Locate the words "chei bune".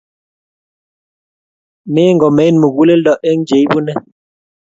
3.49-3.93